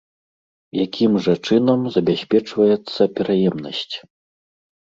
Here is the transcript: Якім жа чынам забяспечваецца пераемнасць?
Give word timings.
Якім 0.85 1.11
жа 1.25 1.35
чынам 1.51 1.85
забяспечваецца 1.97 3.01
пераемнасць? 3.21 3.95